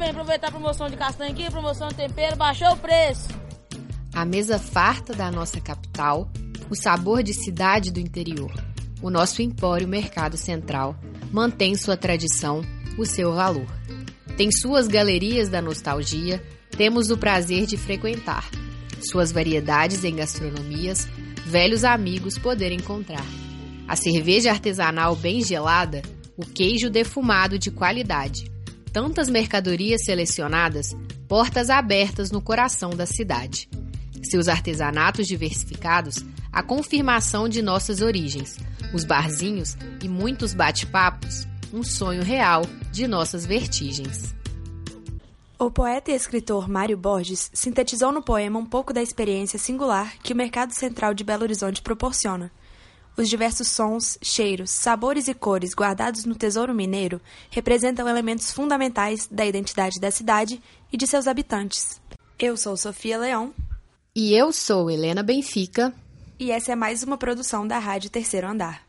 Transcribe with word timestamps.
Bem, 0.00 0.10
aproveitar 0.10 0.48
a 0.48 0.50
promoção 0.50 0.88
de 0.88 0.96
castanha 0.96 1.30
aqui, 1.30 1.50
promoção 1.50 1.88
de 1.88 1.94
tempero, 1.94 2.34
baixou 2.34 2.72
o 2.72 2.76
preço. 2.78 3.28
A 4.14 4.24
mesa 4.24 4.58
farta 4.58 5.12
da 5.12 5.30
nossa 5.30 5.60
capital, 5.60 6.26
o 6.70 6.74
sabor 6.74 7.22
de 7.22 7.34
cidade 7.34 7.92
do 7.92 8.00
interior. 8.00 8.50
O 9.02 9.10
nosso 9.10 9.42
empório 9.42 9.86
Mercado 9.86 10.38
Central 10.38 10.96
mantém 11.30 11.76
sua 11.76 11.98
tradição, 11.98 12.62
o 12.98 13.04
seu 13.04 13.34
valor. 13.34 13.66
Tem 14.38 14.50
suas 14.50 14.88
galerias 14.88 15.50
da 15.50 15.60
nostalgia, 15.60 16.42
temos 16.76 17.10
o 17.10 17.18
prazer 17.18 17.66
de 17.66 17.76
frequentar. 17.76 18.48
Suas 19.02 19.30
variedades 19.30 20.02
em 20.02 20.16
gastronomias, 20.16 21.06
velhos 21.44 21.84
amigos 21.84 22.38
poder 22.38 22.72
encontrar. 22.72 23.26
A 23.86 23.96
cerveja 23.96 24.50
artesanal 24.50 25.14
bem 25.14 25.44
gelada, 25.44 26.00
o 26.38 26.46
queijo 26.46 26.88
defumado 26.88 27.58
de 27.58 27.70
qualidade 27.70 28.50
tantas 28.92 29.28
mercadorias 29.28 30.04
selecionadas, 30.04 30.96
portas 31.28 31.70
abertas 31.70 32.30
no 32.30 32.40
coração 32.40 32.90
da 32.90 33.06
cidade. 33.06 33.68
Seus 34.22 34.48
artesanatos 34.48 35.26
diversificados, 35.26 36.24
a 36.52 36.62
confirmação 36.62 37.48
de 37.48 37.62
nossas 37.62 38.00
origens, 38.02 38.58
os 38.92 39.04
barzinhos 39.04 39.76
e 40.02 40.08
muitos 40.08 40.52
bate-papos, 40.52 41.46
um 41.72 41.82
sonho 41.82 42.22
real 42.22 42.62
de 42.92 43.06
nossas 43.06 43.46
vertigens. 43.46 44.34
O 45.58 45.70
poeta 45.70 46.10
e 46.10 46.14
escritor 46.14 46.68
Mário 46.68 46.96
Borges 46.96 47.50
sintetizou 47.52 48.10
no 48.10 48.22
poema 48.22 48.58
um 48.58 48.64
pouco 48.64 48.92
da 48.92 49.02
experiência 49.02 49.58
singular 49.58 50.14
que 50.22 50.32
o 50.32 50.36
mercado 50.36 50.72
central 50.72 51.12
de 51.12 51.22
Belo 51.22 51.42
Horizonte 51.42 51.82
proporciona. 51.82 52.50
Os 53.16 53.28
diversos 53.28 53.68
sons, 53.68 54.18
cheiros, 54.22 54.70
sabores 54.70 55.28
e 55.28 55.34
cores 55.34 55.74
guardados 55.74 56.24
no 56.24 56.34
Tesouro 56.34 56.74
Mineiro 56.74 57.20
representam 57.50 58.08
elementos 58.08 58.52
fundamentais 58.52 59.26
da 59.30 59.44
identidade 59.44 60.00
da 60.00 60.10
cidade 60.10 60.60
e 60.92 60.96
de 60.96 61.06
seus 61.06 61.26
habitantes. 61.26 62.00
Eu 62.38 62.56
sou 62.56 62.76
Sofia 62.76 63.18
Leão. 63.18 63.52
E 64.14 64.32
eu 64.34 64.52
sou 64.52 64.90
Helena 64.90 65.22
Benfica. 65.22 65.92
E 66.38 66.50
essa 66.50 66.72
é 66.72 66.76
mais 66.76 67.02
uma 67.02 67.18
produção 67.18 67.66
da 67.66 67.78
Rádio 67.78 68.10
Terceiro 68.10 68.46
Andar. 68.46 68.82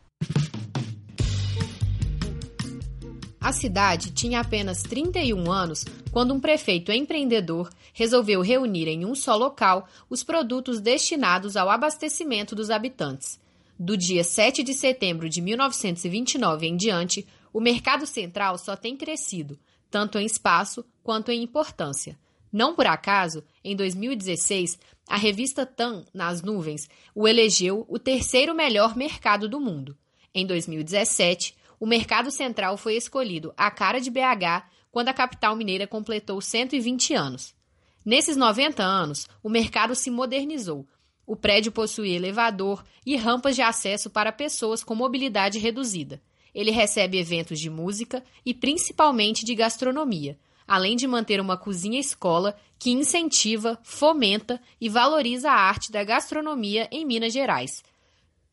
A 3.38 3.52
cidade 3.52 4.12
tinha 4.12 4.40
apenas 4.40 4.82
31 4.82 5.50
anos 5.50 5.84
quando 6.12 6.32
um 6.32 6.40
prefeito 6.40 6.92
empreendedor 6.92 7.68
resolveu 7.92 8.40
reunir 8.40 8.86
em 8.86 9.04
um 9.04 9.16
só 9.16 9.36
local 9.36 9.86
os 10.08 10.22
produtos 10.22 10.80
destinados 10.80 11.56
ao 11.56 11.68
abastecimento 11.68 12.54
dos 12.54 12.70
habitantes 12.70 13.41
do 13.78 13.96
dia 13.96 14.22
7 14.22 14.62
de 14.62 14.74
setembro 14.74 15.28
de 15.28 15.40
1929 15.40 16.66
em 16.66 16.76
diante, 16.76 17.26
o 17.52 17.60
mercado 17.60 18.06
central 18.06 18.56
só 18.58 18.76
tem 18.76 18.96
crescido, 18.96 19.58
tanto 19.90 20.18
em 20.18 20.24
espaço 20.24 20.84
quanto 21.02 21.30
em 21.30 21.42
importância. 21.42 22.18
Não 22.52 22.74
por 22.74 22.86
acaso, 22.86 23.42
em 23.64 23.74
2016, 23.74 24.78
a 25.08 25.16
revista 25.16 25.64
TAM, 25.64 26.04
nas 26.12 26.42
nuvens, 26.42 26.88
o 27.14 27.26
elegeu 27.26 27.86
o 27.88 27.98
terceiro 27.98 28.54
melhor 28.54 28.96
mercado 28.96 29.48
do 29.48 29.58
mundo. 29.58 29.96
Em 30.34 30.46
2017, 30.46 31.54
o 31.80 31.86
mercado 31.86 32.30
central 32.30 32.76
foi 32.76 32.94
escolhido 32.94 33.52
a 33.56 33.70
cara 33.70 34.00
de 34.00 34.10
BH 34.10 34.68
quando 34.90 35.08
a 35.08 35.14
capital 35.14 35.56
mineira 35.56 35.86
completou 35.86 36.40
120 36.40 37.14
anos. 37.14 37.54
Nesses 38.04 38.36
90 38.36 38.82
anos, 38.82 39.28
o 39.42 39.48
mercado 39.48 39.94
se 39.94 40.10
modernizou, 40.10 40.86
o 41.26 41.36
prédio 41.36 41.72
possui 41.72 42.12
elevador 42.12 42.84
e 43.06 43.16
rampas 43.16 43.54
de 43.54 43.62
acesso 43.62 44.10
para 44.10 44.32
pessoas 44.32 44.82
com 44.82 44.94
mobilidade 44.94 45.58
reduzida. 45.58 46.20
Ele 46.54 46.70
recebe 46.70 47.18
eventos 47.18 47.58
de 47.58 47.70
música 47.70 48.22
e 48.44 48.52
principalmente 48.52 49.44
de 49.44 49.54
gastronomia, 49.54 50.38
além 50.66 50.96
de 50.96 51.06
manter 51.06 51.40
uma 51.40 51.56
cozinha-escola 51.56 52.56
que 52.78 52.90
incentiva, 52.90 53.78
fomenta 53.82 54.60
e 54.80 54.88
valoriza 54.88 55.50
a 55.50 55.54
arte 55.54 55.90
da 55.90 56.04
gastronomia 56.04 56.88
em 56.90 57.06
Minas 57.06 57.32
Gerais. 57.32 57.82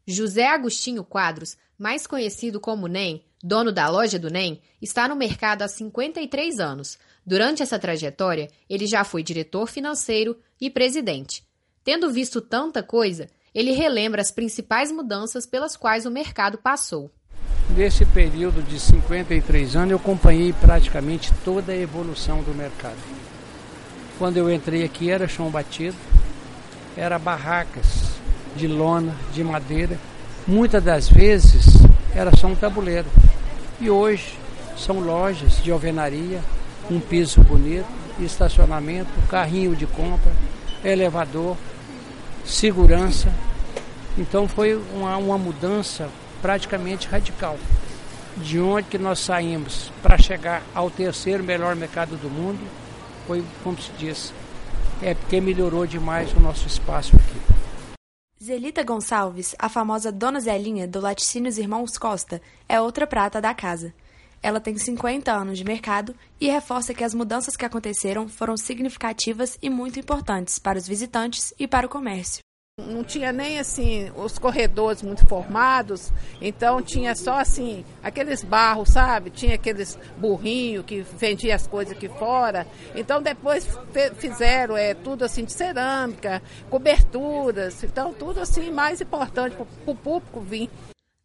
José 0.06 0.48
Agostinho 0.48 1.04
Quadros, 1.04 1.58
mais 1.78 2.08
conhecido 2.08 2.60
como 2.60 2.88
NEM, 2.88 3.24
dono 3.44 3.72
da 3.72 3.90
loja 3.90 4.20
do 4.20 4.30
NEM, 4.30 4.62
está 4.82 5.08
no 5.08 5.16
mercado 5.16 5.62
há 5.62 5.68
53 5.68 6.60
anos. 6.60 6.98
Durante 7.26 7.62
essa 7.62 7.80
trajetória, 7.80 8.50
ele 8.70 8.88
já 8.88 9.04
foi 9.04 9.24
diretor 9.24 9.68
financeiro 9.68 10.38
e 10.60 10.70
presidente. 10.70 11.44
Tendo 11.92 12.12
visto 12.12 12.40
tanta 12.40 12.84
coisa, 12.84 13.28
ele 13.52 13.72
relembra 13.72 14.22
as 14.22 14.30
principais 14.30 14.92
mudanças 14.92 15.48
pelas 15.48 15.76
quais 15.76 16.06
o 16.06 16.12
mercado 16.12 16.60
passou. 16.60 17.10
Nesse 17.76 18.06
período 18.06 18.62
de 18.62 18.80
53 18.80 19.76
anos, 19.76 19.90
eu 19.90 19.98
acompanhei 19.98 20.54
praticamente 20.54 21.34
toda 21.44 21.72
a 21.72 21.76
evolução 21.76 22.44
do 22.44 22.54
mercado. 22.54 23.00
Quando 24.20 24.38
eu 24.38 24.54
entrei 24.54 24.84
aqui 24.84 25.10
era 25.10 25.28
chão 25.28 25.50
batido, 25.50 25.98
era 26.96 27.18
barracas 27.18 28.20
de 28.56 28.68
lona, 28.68 29.16
de 29.34 29.44
madeira. 29.44 29.98
Muitas 30.46 30.84
das 30.84 31.10
vezes 31.10 31.74
era 32.14 32.30
só 32.38 32.46
um 32.46 32.56
tabuleiro. 32.56 33.08
E 33.82 33.90
hoje 33.90 34.38
são 34.78 35.00
lojas 35.00 35.60
de 35.64 35.72
alvenaria, 35.72 36.40
um 36.88 37.00
piso 37.00 37.42
bonito, 37.42 37.90
estacionamento, 38.20 39.10
carrinho 39.28 39.76
de 39.76 39.88
compra, 39.88 40.32
elevador, 40.84 41.58
segurança. 42.50 43.34
Então 44.18 44.48
foi 44.48 44.76
uma, 44.94 45.16
uma 45.18 45.38
mudança 45.38 46.10
praticamente 46.42 47.08
radical. 47.08 47.58
De 48.38 48.60
onde 48.60 48.88
que 48.88 48.98
nós 48.98 49.20
saímos 49.20 49.92
para 50.02 50.18
chegar 50.18 50.64
ao 50.74 50.90
terceiro 50.90 51.44
melhor 51.44 51.76
mercado 51.76 52.16
do 52.18 52.30
mundo, 52.30 52.60
foi 53.28 53.44
como 53.64 53.80
se 53.82 53.92
diz, 53.94 54.34
é 55.02 55.14
porque 55.14 55.42
melhorou 55.42 55.86
demais 55.86 56.34
o 56.34 56.40
nosso 56.40 56.68
espaço 56.68 57.16
aqui. 57.16 57.40
Zelita 58.42 58.84
Gonçalves, 58.84 59.54
a 59.60 59.68
famosa 59.68 60.12
Dona 60.12 60.40
Zelinha 60.40 60.88
do 60.88 61.02
Laticínios 61.02 61.58
Irmãos 61.58 61.98
Costa, 61.98 62.42
é 62.68 62.80
outra 62.80 63.06
prata 63.06 63.42
da 63.42 63.54
casa. 63.54 63.94
Ela 64.42 64.60
tem 64.60 64.78
50 64.78 65.32
anos 65.32 65.58
de 65.58 65.66
mercado 65.66 66.16
e 66.40 66.48
reforça 66.48 66.94
que 66.94 67.04
as 67.04 67.14
mudanças 67.14 67.56
que 67.56 67.66
aconteceram 67.66 68.28
foram 68.28 68.56
significativas 68.56 69.58
e 69.62 69.70
muito 69.70 70.00
importantes 70.00 70.58
para 70.58 70.78
os 70.78 70.88
visitantes 70.88 71.54
e 71.60 71.68
para 71.68 71.86
o 71.86 71.90
comércio. 71.90 72.42
Não 72.80 73.04
tinha 73.04 73.34
nem 73.34 73.60
assim 73.60 74.10
os 74.16 74.40
corredores 74.40 75.02
muito 75.02 75.26
formados, 75.28 76.14
então 76.42 76.82
tinha 76.82 77.14
só 77.14 77.38
assim 77.38 77.84
aqueles 78.02 78.42
barros, 78.42 78.90
sabe? 78.90 79.30
Tinha 79.30 79.56
aqueles 79.56 80.00
burrinhos 80.18 80.86
que 80.86 81.02
vendia 81.02 81.56
as 81.56 81.68
coisas 81.68 81.96
aqui 81.96 82.08
fora. 82.08 82.66
Então 82.96 83.22
depois 83.22 83.68
fizeram 84.16 84.78
é 84.78 84.94
tudo 84.94 85.26
assim 85.26 85.44
de 85.44 85.52
cerâmica, 85.52 86.42
coberturas, 86.70 87.84
então 87.84 88.14
tudo 88.14 88.40
assim 88.40 88.72
mais 88.72 89.02
importante 89.02 89.58
para 89.58 89.68
o 89.86 89.96
público 89.96 90.40
vir. 90.40 90.70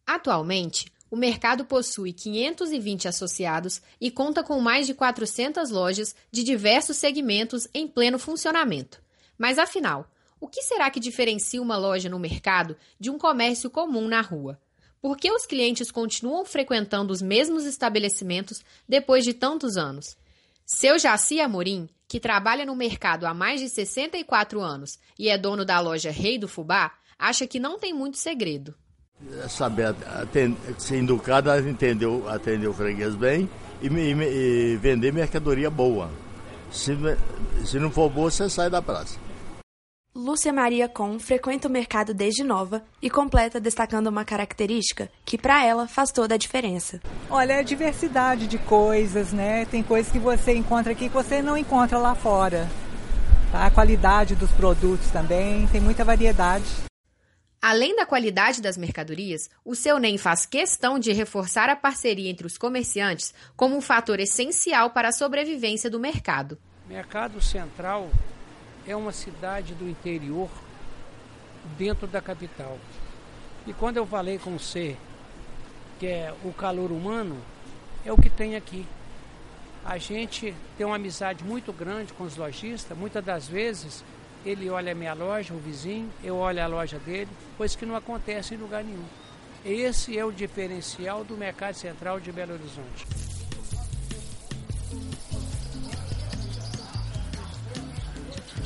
Atualmente, 0.05 0.91
o 1.09 1.15
mercado 1.15 1.65
possui 1.65 2.11
520 2.11 3.07
associados 3.07 3.81
e 4.01 4.09
conta 4.09 4.43
com 4.43 4.59
mais 4.59 4.87
de 4.87 4.93
400 4.93 5.69
lojas 5.69 6.15
de 6.31 6.43
diversos 6.43 6.97
segmentos 6.97 7.67
em 7.73 7.87
pleno 7.87 8.17
funcionamento. 8.17 9.01
Mas 9.37 9.59
afinal, 9.59 10.09
o 10.39 10.47
que 10.47 10.61
será 10.61 10.89
que 10.89 10.99
diferencia 10.99 11.61
uma 11.61 11.77
loja 11.77 12.09
no 12.09 12.19
mercado 12.19 12.75
de 12.99 13.09
um 13.09 13.17
comércio 13.17 13.69
comum 13.69 14.07
na 14.07 14.21
rua? 14.21 14.59
Por 15.01 15.17
que 15.17 15.31
os 15.31 15.45
clientes 15.45 15.91
continuam 15.91 16.43
frequentando 16.45 17.13
os 17.13 17.21
mesmos 17.21 17.63
estabelecimentos 17.65 18.63
depois 18.87 19.23
de 19.23 19.33
tantos 19.33 19.77
anos? 19.77 20.17
Seu 20.65 20.97
Jaci 20.97 21.39
Amorim, 21.39 21.87
que 22.07 22.19
trabalha 22.19 22.65
no 22.65 22.75
mercado 22.75 23.25
há 23.25 23.33
mais 23.33 23.61
de 23.61 23.69
64 23.69 24.59
anos 24.61 24.97
e 25.17 25.29
é 25.29 25.37
dono 25.37 25.63
da 25.63 25.79
loja 25.79 26.09
Rei 26.09 26.39
do 26.39 26.47
Fubá, 26.47 26.91
acha 27.19 27.45
que 27.45 27.59
não 27.59 27.77
tem 27.77 27.93
muito 27.93 28.17
segredo. 28.17 28.75
Saber 29.49 29.95
atender, 30.19 30.57
ser 30.77 30.97
educado 30.97 31.49
a 31.51 31.59
entender, 31.59 32.07
atender 32.27 32.67
o 32.67 32.73
freguês 32.73 33.15
bem 33.15 33.49
e, 33.81 33.87
e, 33.87 34.73
e 34.73 34.77
vender 34.77 35.11
mercadoria 35.11 35.69
boa. 35.69 36.09
Se, 36.71 36.95
se 37.65 37.79
não 37.79 37.89
for 37.89 38.09
boa, 38.09 38.29
você 38.29 38.49
sai 38.49 38.69
da 38.69 38.81
praça. 38.81 39.17
Lúcia 40.15 40.53
Maria 40.53 40.87
Com 40.87 41.19
frequenta 41.19 41.67
o 41.67 41.71
mercado 41.71 42.13
desde 42.13 42.41
nova 42.41 42.81
e 43.01 43.09
completa 43.09 43.59
destacando 43.59 44.07
uma 44.07 44.23
característica 44.23 45.09
que 45.25 45.37
para 45.37 45.65
ela 45.65 45.89
faz 45.89 46.09
toda 46.09 46.35
a 46.35 46.37
diferença. 46.37 47.01
Olha, 47.29 47.53
é 47.53 47.59
a 47.59 47.63
diversidade 47.63 48.47
de 48.47 48.57
coisas, 48.57 49.33
né? 49.33 49.65
Tem 49.65 49.83
coisas 49.83 50.09
que 50.09 50.17
você 50.17 50.55
encontra 50.55 50.93
aqui 50.93 51.09
que 51.09 51.13
você 51.13 51.41
não 51.41 51.57
encontra 51.57 51.97
lá 51.97 52.15
fora. 52.15 52.69
Tá? 53.51 53.65
A 53.65 53.69
qualidade 53.69 54.35
dos 54.35 54.51
produtos 54.51 55.09
também, 55.11 55.67
tem 55.67 55.81
muita 55.81 56.05
variedade. 56.05 56.63
Além 57.67 57.95
da 57.95 58.05
qualidade 58.05 58.61
das 58.61 58.77
mercadorias, 58.77 59.49
o 59.65 59.73
seu 59.73 59.97
NEM 59.97 60.19
faz 60.19 60.45
questão 60.45 60.99
de 60.99 61.11
reforçar 61.11 61.67
a 61.67 61.75
parceria 61.75 62.29
entre 62.29 62.45
os 62.45 62.59
comerciantes 62.59 63.33
como 63.57 63.75
um 63.75 63.81
fator 63.81 64.19
essencial 64.19 64.91
para 64.91 65.07
a 65.07 65.11
sobrevivência 65.11 65.89
do 65.89 65.99
mercado. 65.99 66.59
Mercado 66.87 67.41
Central 67.41 68.11
é 68.85 68.95
uma 68.95 69.11
cidade 69.11 69.73
do 69.73 69.89
interior 69.89 70.47
dentro 71.75 72.05
da 72.05 72.21
capital. 72.21 72.77
E 73.65 73.73
quando 73.73 73.97
eu 73.97 74.05
falei 74.05 74.37
com 74.37 74.59
você 74.59 74.95
que 75.97 76.05
é 76.05 76.31
o 76.43 76.53
calor 76.53 76.91
humano, 76.91 77.35
é 78.05 78.13
o 78.13 78.15
que 78.15 78.29
tem 78.29 78.55
aqui. 78.55 78.85
A 79.83 79.97
gente 79.97 80.53
tem 80.77 80.85
uma 80.85 80.97
amizade 80.97 81.43
muito 81.43 81.73
grande 81.73 82.13
com 82.13 82.25
os 82.25 82.35
lojistas, 82.35 82.95
muitas 82.95 83.25
das 83.25 83.47
vezes 83.47 84.03
ele 84.45 84.69
olha 84.69 84.91
a 84.91 84.95
minha 84.95 85.13
loja, 85.13 85.53
o 85.53 85.57
vizinho, 85.57 86.09
eu 86.23 86.35
olho 86.37 86.63
a 86.63 86.67
loja 86.67 86.99
dele, 86.99 87.29
coisa 87.57 87.75
que 87.75 87.85
não 87.85 87.95
acontece 87.95 88.53
em 88.53 88.57
lugar 88.57 88.83
nenhum. 88.83 89.03
Esse 89.65 90.17
é 90.17 90.23
o 90.23 90.31
diferencial 90.31 91.23
do 91.23 91.35
Mercado 91.35 91.73
Central 91.73 92.19
de 92.19 92.31
Belo 92.31 92.53
Horizonte. 92.53 93.07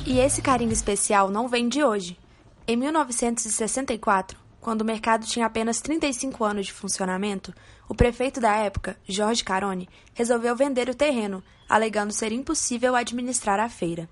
E 0.06 0.18
esse 0.18 0.42
carinho 0.42 0.72
especial 0.72 1.30
não 1.30 1.48
vem 1.48 1.68
de 1.68 1.82
hoje. 1.82 2.18
Em 2.66 2.76
1964, 2.76 4.38
quando 4.60 4.82
o 4.82 4.84
mercado 4.84 5.24
tinha 5.24 5.46
apenas 5.46 5.80
35 5.80 6.44
anos 6.44 6.66
de 6.66 6.72
funcionamento, 6.72 7.54
o 7.88 7.94
prefeito 7.94 8.40
da 8.40 8.54
época, 8.56 8.96
Jorge 9.08 9.42
Carone, 9.42 9.88
resolveu 10.12 10.54
vender 10.54 10.88
o 10.90 10.94
terreno, 10.94 11.42
alegando 11.66 12.12
ser 12.12 12.32
impossível 12.32 12.94
administrar 12.94 13.58
a 13.58 13.68
feira. 13.68 14.08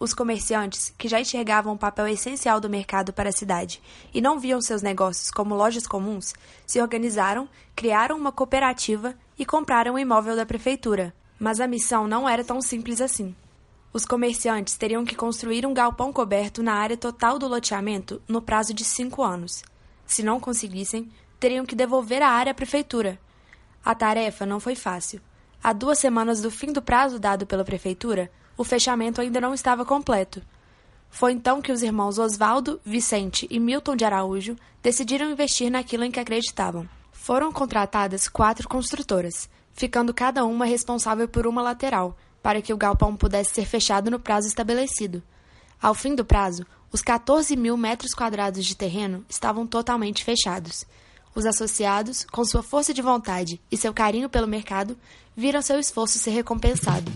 Os 0.00 0.14
comerciantes, 0.14 0.94
que 0.96 1.06
já 1.06 1.20
enxergavam 1.20 1.74
o 1.74 1.78
papel 1.78 2.08
essencial 2.08 2.58
do 2.58 2.70
mercado 2.70 3.12
para 3.12 3.28
a 3.28 3.32
cidade 3.32 3.82
e 4.14 4.20
não 4.22 4.40
viam 4.40 4.58
seus 4.62 4.80
negócios 4.80 5.30
como 5.30 5.54
lojas 5.54 5.86
comuns, 5.86 6.32
se 6.66 6.80
organizaram, 6.80 7.46
criaram 7.76 8.16
uma 8.16 8.32
cooperativa 8.32 9.14
e 9.38 9.44
compraram 9.44 9.94
o 9.94 9.98
imóvel 9.98 10.34
da 10.34 10.46
prefeitura. 10.46 11.12
Mas 11.38 11.60
a 11.60 11.66
missão 11.66 12.08
não 12.08 12.26
era 12.26 12.42
tão 12.42 12.62
simples 12.62 12.98
assim. 12.98 13.36
Os 13.92 14.06
comerciantes 14.06 14.78
teriam 14.78 15.04
que 15.04 15.14
construir 15.14 15.66
um 15.66 15.74
galpão 15.74 16.10
coberto 16.14 16.62
na 16.62 16.72
área 16.72 16.96
total 16.96 17.38
do 17.38 17.46
loteamento 17.46 18.22
no 18.26 18.40
prazo 18.40 18.72
de 18.72 18.84
cinco 18.84 19.22
anos. 19.22 19.62
Se 20.06 20.22
não 20.22 20.40
conseguissem, 20.40 21.10
teriam 21.38 21.66
que 21.66 21.76
devolver 21.76 22.22
a 22.22 22.30
área 22.30 22.52
à 22.52 22.54
prefeitura. 22.54 23.20
A 23.84 23.94
tarefa 23.94 24.46
não 24.46 24.60
foi 24.60 24.74
fácil. 24.74 25.20
Há 25.62 25.74
duas 25.74 25.98
semanas 25.98 26.40
do 26.40 26.50
fim 26.50 26.72
do 26.72 26.80
prazo 26.80 27.18
dado 27.18 27.46
pela 27.46 27.64
prefeitura, 27.64 28.30
o 28.60 28.64
fechamento 28.64 29.22
ainda 29.22 29.40
não 29.40 29.54
estava 29.54 29.86
completo. 29.86 30.42
Foi 31.08 31.32
então 31.32 31.62
que 31.62 31.72
os 31.72 31.82
irmãos 31.82 32.18
Oswaldo, 32.18 32.78
Vicente 32.84 33.46
e 33.48 33.58
Milton 33.58 33.96
de 33.96 34.04
Araújo 34.04 34.54
decidiram 34.82 35.30
investir 35.30 35.70
naquilo 35.70 36.04
em 36.04 36.10
que 36.10 36.20
acreditavam. 36.20 36.86
Foram 37.10 37.50
contratadas 37.50 38.28
quatro 38.28 38.68
construtoras, 38.68 39.48
ficando 39.72 40.12
cada 40.12 40.44
uma 40.44 40.66
responsável 40.66 41.26
por 41.26 41.46
uma 41.46 41.62
lateral, 41.62 42.14
para 42.42 42.60
que 42.60 42.70
o 42.70 42.76
galpão 42.76 43.16
pudesse 43.16 43.54
ser 43.54 43.64
fechado 43.64 44.10
no 44.10 44.20
prazo 44.20 44.48
estabelecido. 44.48 45.22
Ao 45.80 45.94
fim 45.94 46.14
do 46.14 46.22
prazo, 46.22 46.66
os 46.92 47.00
14 47.00 47.56
mil 47.56 47.78
metros 47.78 48.12
quadrados 48.12 48.66
de 48.66 48.76
terreno 48.76 49.24
estavam 49.26 49.66
totalmente 49.66 50.22
fechados. 50.22 50.84
Os 51.34 51.46
associados, 51.46 52.26
com 52.30 52.44
sua 52.44 52.62
força 52.62 52.92
de 52.92 53.00
vontade 53.00 53.58
e 53.72 53.76
seu 53.78 53.94
carinho 53.94 54.28
pelo 54.28 54.46
mercado, 54.46 54.98
viram 55.34 55.62
seu 55.62 55.80
esforço 55.80 56.18
ser 56.18 56.32
recompensado. 56.32 57.10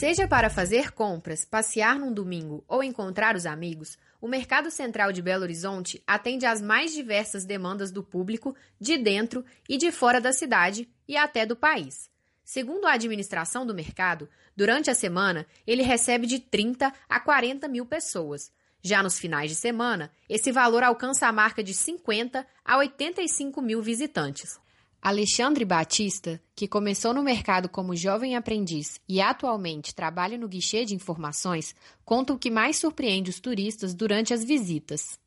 Seja 0.00 0.26
para 0.26 0.48
fazer 0.48 0.92
compras, 0.92 1.44
passear 1.44 1.98
num 1.98 2.10
domingo 2.10 2.64
ou 2.66 2.82
encontrar 2.82 3.36
os 3.36 3.44
amigos, 3.44 3.98
o 4.18 4.26
Mercado 4.26 4.70
Central 4.70 5.12
de 5.12 5.20
Belo 5.20 5.42
Horizonte 5.42 6.02
atende 6.06 6.46
às 6.46 6.62
mais 6.62 6.94
diversas 6.94 7.44
demandas 7.44 7.90
do 7.90 8.02
público 8.02 8.56
de 8.80 8.96
dentro 8.96 9.44
e 9.68 9.76
de 9.76 9.92
fora 9.92 10.18
da 10.18 10.32
cidade 10.32 10.88
e 11.06 11.18
até 11.18 11.44
do 11.44 11.54
país. 11.54 12.10
Segundo 12.42 12.86
a 12.86 12.94
administração 12.94 13.66
do 13.66 13.74
mercado, 13.74 14.26
durante 14.56 14.90
a 14.90 14.94
semana 14.94 15.46
ele 15.66 15.82
recebe 15.82 16.26
de 16.26 16.38
30 16.38 16.90
a 17.06 17.20
40 17.20 17.68
mil 17.68 17.84
pessoas. 17.84 18.50
Já 18.82 19.02
nos 19.02 19.18
finais 19.18 19.50
de 19.50 19.54
semana, 19.54 20.10
esse 20.30 20.50
valor 20.50 20.82
alcança 20.82 21.26
a 21.26 21.32
marca 21.32 21.62
de 21.62 21.74
50 21.74 22.46
a 22.64 22.78
85 22.78 23.60
mil 23.60 23.82
visitantes. 23.82 24.58
Alexandre 25.02 25.64
Batista, 25.64 26.38
que 26.54 26.68
começou 26.68 27.14
no 27.14 27.22
mercado 27.22 27.70
como 27.70 27.96
jovem 27.96 28.36
aprendiz 28.36 29.00
e 29.08 29.18
atualmente 29.18 29.94
trabalha 29.94 30.36
no 30.36 30.46
guichê 30.46 30.84
de 30.84 30.94
informações, 30.94 31.74
conta 32.04 32.34
o 32.34 32.38
que 32.38 32.50
mais 32.50 32.76
surpreende 32.76 33.30
os 33.30 33.40
turistas 33.40 33.94
durante 33.94 34.34
as 34.34 34.44
visitas. 34.44 35.18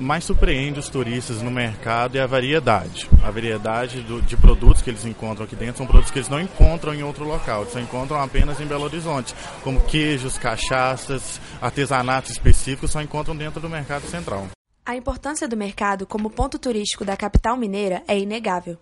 Mais 0.00 0.24
surpreende 0.24 0.80
os 0.80 0.88
turistas 0.88 1.40
no 1.40 1.50
mercado 1.50 2.16
é 2.16 2.20
a 2.20 2.26
variedade. 2.26 3.08
A 3.22 3.30
variedade 3.30 4.02
do, 4.02 4.20
de 4.20 4.36
produtos 4.36 4.82
que 4.82 4.90
eles 4.90 5.04
encontram 5.04 5.44
aqui 5.44 5.54
dentro 5.54 5.78
são 5.78 5.86
produtos 5.86 6.10
que 6.10 6.18
eles 6.18 6.28
não 6.28 6.40
encontram 6.40 6.92
em 6.92 7.04
outro 7.04 7.24
local, 7.24 7.62
eles 7.62 7.72
só 7.72 7.78
encontram 7.78 8.20
apenas 8.20 8.60
em 8.60 8.66
Belo 8.66 8.82
Horizonte, 8.82 9.32
como 9.62 9.80
queijos, 9.84 10.36
cachaças, 10.38 11.40
artesanatos 11.62 12.32
específicos, 12.32 12.90
só 12.90 13.00
encontram 13.00 13.36
dentro 13.36 13.60
do 13.60 13.68
mercado 13.68 14.08
central. 14.08 14.48
A 14.84 14.96
importância 14.96 15.46
do 15.46 15.56
mercado 15.56 16.04
como 16.06 16.30
ponto 16.30 16.58
turístico 16.58 17.04
da 17.04 17.16
capital 17.16 17.56
mineira 17.56 18.02
é 18.08 18.18
inegável. 18.18 18.78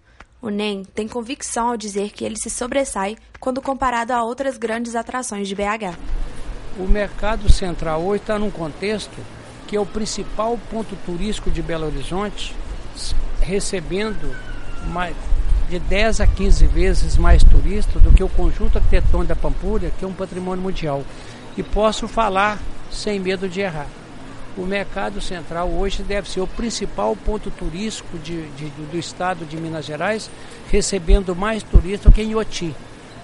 O 0.47 0.49
NEM 0.49 0.85
tem 0.95 1.09
convicção 1.09 1.71
ao 1.71 1.77
dizer 1.77 2.13
que 2.13 2.25
ele 2.25 2.37
se 2.37 2.49
sobressai 2.49 3.17
quando 3.41 3.61
comparado 3.61 4.13
a 4.13 4.23
outras 4.23 4.57
grandes 4.57 4.95
atrações 4.95 5.49
de 5.49 5.57
BH. 5.57 5.99
O 6.79 6.87
mercado 6.87 7.51
central 7.51 8.01
hoje 8.01 8.23
está 8.23 8.39
num 8.39 8.49
contexto 8.49 9.19
que 9.67 9.75
é 9.75 9.81
o 9.81 9.85
principal 9.85 10.57
ponto 10.71 10.95
turístico 11.05 11.51
de 11.51 11.61
Belo 11.61 11.87
Horizonte, 11.87 12.55
recebendo 13.41 14.37
mais, 14.87 15.17
de 15.69 15.81
10 15.81 16.21
a 16.21 16.29
15 16.29 16.65
vezes 16.67 17.17
mais 17.17 17.43
turistas 17.43 18.00
do 18.00 18.12
que 18.12 18.23
o 18.23 18.29
conjunto 18.29 18.79
arquitetônico 18.79 19.26
da 19.26 19.35
Pampulha, 19.35 19.91
que 19.99 20.05
é 20.05 20.09
um 20.09 20.12
patrimônio 20.12 20.62
mundial. 20.62 21.03
E 21.59 21.62
posso 21.65 22.07
falar 22.07 22.61
sem 22.88 23.19
medo 23.19 23.49
de 23.49 23.62
errar 23.62 23.88
o 24.57 24.63
mercado 24.63 25.21
central 25.21 25.69
hoje 25.69 26.03
deve 26.03 26.31
ser 26.31 26.41
o 26.41 26.47
principal 26.47 27.15
ponto 27.15 27.51
turístico 27.51 28.19
de, 28.19 28.49
de, 28.51 28.69
do 28.69 28.99
estado 28.99 29.45
de 29.45 29.57
Minas 29.57 29.85
Gerais, 29.85 30.31
recebendo 30.71 31.35
mais 31.37 31.63
turistas 31.63 32.13
que 32.13 32.23
em 32.23 32.35
Oti, 32.35 32.75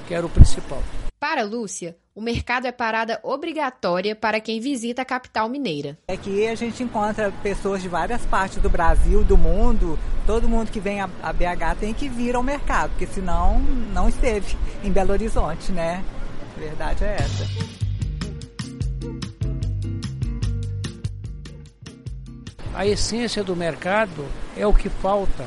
que 0.06 0.14
era 0.14 0.26
o 0.26 0.30
principal. 0.30 0.82
Para 1.18 1.42
Lúcia, 1.44 1.96
o 2.14 2.20
mercado 2.20 2.66
é 2.66 2.72
parada 2.72 3.20
obrigatória 3.22 4.14
para 4.14 4.40
quem 4.40 4.60
visita 4.60 5.02
a 5.02 5.04
capital 5.04 5.48
mineira. 5.48 5.96
Aqui 6.08 6.46
a 6.46 6.54
gente 6.54 6.82
encontra 6.82 7.32
pessoas 7.42 7.80
de 7.80 7.88
várias 7.88 8.26
partes 8.26 8.58
do 8.58 8.68
Brasil, 8.68 9.22
do 9.24 9.38
mundo. 9.38 9.98
Todo 10.26 10.48
mundo 10.48 10.70
que 10.70 10.80
vem 10.80 11.00
a, 11.00 11.08
a 11.22 11.32
BH 11.32 11.78
tem 11.80 11.94
que 11.94 12.08
vir 12.08 12.34
ao 12.34 12.42
mercado, 12.42 12.90
porque 12.90 13.06
senão 13.06 13.60
não 13.94 14.08
esteve 14.08 14.56
em 14.82 14.90
Belo 14.90 15.12
Horizonte, 15.12 15.72
né? 15.72 16.04
A 16.56 16.60
verdade 16.60 17.04
é 17.04 17.14
essa. 17.14 17.91
A 22.74 22.86
essência 22.86 23.44
do 23.44 23.54
mercado 23.54 24.24
é 24.56 24.66
o 24.66 24.72
que 24.72 24.88
falta 24.88 25.46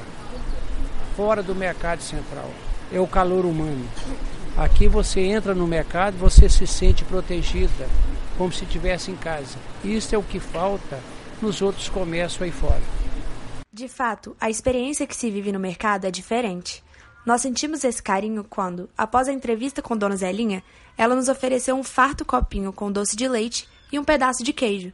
fora 1.15 1.41
do 1.41 1.55
mercado 1.55 2.01
central. 2.01 2.51
É 2.93 2.99
o 2.99 3.07
calor 3.07 3.45
humano. 3.45 3.87
Aqui 4.55 4.87
você 4.87 5.21
entra 5.21 5.55
no 5.55 5.65
mercado, 5.65 6.17
você 6.17 6.47
se 6.47 6.67
sente 6.67 7.03
protegida, 7.03 7.89
como 8.37 8.51
se 8.53 8.63
estivesse 8.63 9.09
em 9.09 9.15
casa. 9.15 9.57
Isso 9.83 10.13
é 10.13 10.17
o 10.17 10.23
que 10.23 10.39
falta 10.39 10.99
nos 11.41 11.63
outros 11.63 11.89
comércios 11.89 12.43
aí 12.43 12.51
fora. 12.51 12.81
De 13.73 13.87
fato, 13.87 14.37
a 14.39 14.49
experiência 14.49 15.07
que 15.07 15.15
se 15.15 15.31
vive 15.31 15.51
no 15.51 15.59
mercado 15.59 16.05
é 16.05 16.11
diferente. 16.11 16.83
Nós 17.25 17.41
sentimos 17.41 17.83
esse 17.83 18.03
carinho 18.03 18.45
quando, 18.47 18.87
após 18.95 19.27
a 19.27 19.33
entrevista 19.33 19.81
com 19.81 19.97
Dona 19.97 20.15
Zelinha, 20.15 20.63
ela 20.95 21.15
nos 21.15 21.27
ofereceu 21.27 21.75
um 21.75 21.83
farto 21.83 22.23
copinho 22.23 22.71
com 22.71 22.91
doce 22.91 23.15
de 23.15 23.27
leite 23.27 23.67
e 23.91 23.97
um 23.97 24.03
pedaço 24.03 24.43
de 24.43 24.53
queijo. 24.53 24.93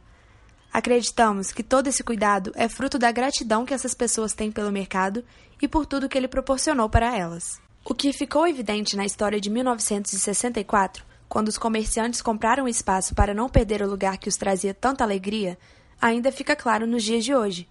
Acreditamos 0.72 1.52
que 1.52 1.62
todo 1.62 1.88
esse 1.88 2.02
cuidado 2.02 2.50
é 2.54 2.66
fruto 2.66 2.98
da 2.98 3.12
gratidão 3.12 3.66
que 3.66 3.74
essas 3.74 3.92
pessoas 3.92 4.32
têm 4.32 4.50
pelo 4.50 4.72
mercado 4.72 5.22
e 5.60 5.68
por 5.68 5.84
tudo 5.84 6.08
que 6.08 6.16
ele 6.16 6.26
proporcionou 6.26 6.88
para 6.88 7.14
elas. 7.14 7.60
O 7.84 7.94
que 7.94 8.12
ficou 8.12 8.46
evidente 8.46 8.96
na 8.96 9.04
história 9.04 9.38
de 9.38 9.50
1964, 9.50 11.04
quando 11.28 11.48
os 11.48 11.58
comerciantes 11.58 12.22
compraram 12.22 12.66
espaço 12.66 13.14
para 13.14 13.34
não 13.34 13.50
perder 13.50 13.82
o 13.82 13.90
lugar 13.90 14.16
que 14.16 14.30
os 14.30 14.36
trazia 14.36 14.72
tanta 14.72 15.04
alegria, 15.04 15.58
ainda 16.00 16.32
fica 16.32 16.56
claro 16.56 16.86
nos 16.86 17.02
dias 17.02 17.22
de 17.22 17.34
hoje. 17.34 17.68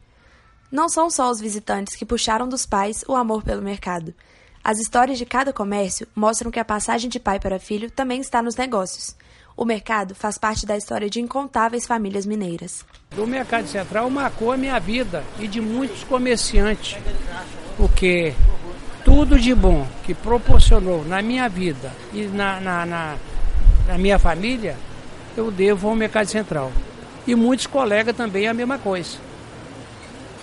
Não 0.72 0.88
são 0.88 1.10
só 1.10 1.32
os 1.32 1.40
visitantes 1.40 1.96
que 1.96 2.06
puxaram 2.06 2.48
dos 2.48 2.68
pais 2.68 3.04
o 3.08 3.16
amor 3.16 3.44
pelo 3.44 3.64
mercado. 3.64 4.14
As 4.64 4.78
histórias 4.78 5.18
de 5.18 5.26
cada 5.26 5.52
comércio 5.52 6.08
mostram 6.16 6.52
que 6.52 6.60
a 6.60 6.66
passagem 6.66 7.10
de 7.10 7.20
pai 7.20 7.40
para 7.40 7.60
filho 7.60 7.90
também 7.90 8.22
está 8.22 8.44
nos 8.44 8.56
negócios. 8.56 9.16
O 9.62 9.66
mercado 9.66 10.16
faz 10.16 10.40
parte 10.40 10.66
da 10.66 10.76
história 10.76 11.08
de 11.08 11.22
incontáveis 11.22 11.86
famílias 11.86 12.26
mineiras. 12.26 12.84
O 13.16 13.28
Mercado 13.28 13.68
Central 13.68 14.10
marcou 14.10 14.52
a 14.52 14.58
minha 14.58 14.80
vida 14.80 15.24
e 15.38 15.48
de 15.48 15.62
muitos 15.62 16.04
comerciantes, 16.04 16.98
porque 17.78 18.34
tudo 19.06 19.40
de 19.40 19.54
bom 19.54 19.88
que 20.04 20.16
proporcionou 20.16 21.06
na 21.06 21.22
minha 21.22 21.48
vida 21.48 21.94
e 22.12 22.24
na, 22.24 22.60
na, 22.60 22.86
na, 22.88 23.16
na 23.86 23.98
minha 24.00 24.18
família, 24.18 24.76
eu 25.38 25.52
devo 25.52 25.90
ao 25.90 25.96
Mercado 25.96 26.26
Central. 26.26 26.72
E 27.28 27.36
muitos 27.36 27.68
colegas 27.68 28.18
também 28.18 28.48
a 28.48 28.56
mesma 28.56 28.80
coisa. 28.80 29.20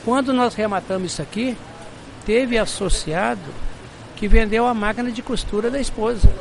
Quando 0.04 0.32
nós 0.32 0.54
rematamos 0.54 1.10
isso 1.10 1.22
aqui, 1.22 1.56
teve 2.24 2.56
associado 2.56 3.50
que 4.14 4.28
vendeu 4.28 4.64
a 4.64 4.72
máquina 4.72 5.10
de 5.10 5.22
costura 5.22 5.68
da 5.68 5.80
esposa. 5.80 6.32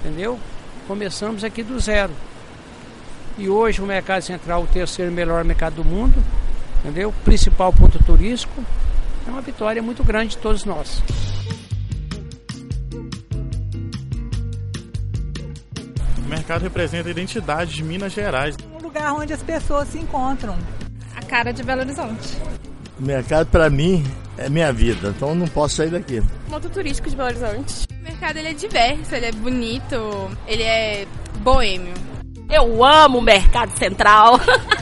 Entendeu? 0.00 0.40
Começamos 0.86 1.44
aqui 1.44 1.62
do 1.62 1.78
zero. 1.78 2.12
E 3.38 3.48
hoje 3.48 3.80
o 3.80 3.86
mercado 3.86 4.22
central, 4.22 4.62
o 4.62 4.66
terceiro 4.66 5.10
melhor 5.10 5.44
mercado 5.44 5.76
do 5.76 5.84
mundo, 5.84 6.22
entendeu? 6.80 7.12
Principal 7.24 7.72
ponto 7.72 8.02
turístico. 8.04 8.62
É 9.26 9.30
uma 9.30 9.40
vitória 9.40 9.82
muito 9.82 10.04
grande 10.04 10.30
de 10.30 10.38
todos 10.38 10.64
nós. 10.64 11.02
O 16.18 16.28
mercado 16.28 16.62
representa 16.62 17.08
a 17.08 17.10
identidade 17.10 17.74
de 17.74 17.82
Minas 17.82 18.12
Gerais. 18.12 18.56
Um 18.74 18.82
lugar 18.82 19.12
onde 19.14 19.32
as 19.32 19.42
pessoas 19.42 19.88
se 19.88 19.98
encontram 19.98 20.56
cara 21.32 21.50
de 21.50 21.62
Belo 21.62 21.80
Horizonte. 21.80 22.36
O 23.00 23.02
mercado, 23.02 23.46
para 23.46 23.70
mim, 23.70 24.04
é 24.36 24.50
minha 24.50 24.70
vida, 24.70 25.14
então 25.16 25.30
eu 25.30 25.34
não 25.34 25.48
posso 25.48 25.76
sair 25.76 25.88
daqui. 25.88 26.22
Ponto 26.46 26.68
turístico 26.68 27.08
de 27.08 27.16
Belo 27.16 27.30
Horizonte. 27.30 27.91
Mercado 28.22 28.38
ele 28.38 28.50
é 28.50 28.54
diverso, 28.54 29.16
ele 29.16 29.26
é 29.26 29.32
bonito, 29.32 30.30
ele 30.46 30.62
é 30.62 31.08
boêmio. 31.38 31.92
Eu 32.48 32.84
amo 32.84 33.18
o 33.18 33.20
mercado 33.20 33.76
central. 33.76 34.38